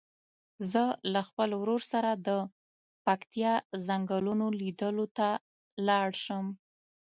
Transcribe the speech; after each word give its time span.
زه 0.71 0.83
له 1.13 1.21
خپل 1.27 1.49
ورور 1.61 1.81
سره 1.93 2.11
د 2.27 2.29
پکتیا 3.05 3.53
څنګلونو 3.87 4.45
لیدلو 4.59 5.05
ته 5.17 5.29
لاړ 5.87 6.09
شم. 6.23 6.45